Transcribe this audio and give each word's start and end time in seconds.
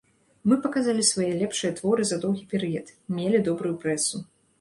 Мы 0.51 0.55
паказалі 0.61 1.03
свае 1.09 1.27
лепшыя 1.41 1.75
творы 1.79 2.05
за 2.11 2.17
доўгі 2.23 2.47
перыяд, 2.53 2.87
мелі 3.19 3.43
добрую 3.49 3.75
прэсу. 3.85 4.23